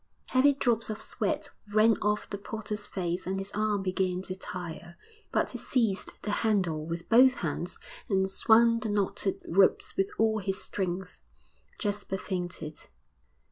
[0.31, 4.97] Heavy drops of sweat ran off the porter's face and his arm began to tire;
[5.31, 7.77] but he seized the handle with both hands
[8.09, 11.19] and swung the knotted ropes with all his strength.
[11.77, 12.87] Jasper fainted.